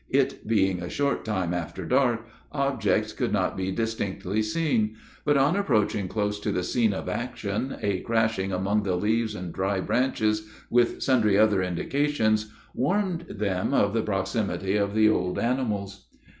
[0.09, 5.55] It being a short time after dark, objects could not be distinctly seen; but, on
[5.55, 10.49] approaching close to the scene of action, a crashing among the leaves and dry branches,
[10.71, 16.07] with sundry other indications, warned them of the proximity of the old animals.